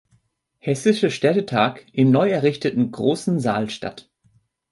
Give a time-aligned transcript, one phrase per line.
[0.57, 4.09] Hessische Städtetag im neu errichteten Großen Saal statt.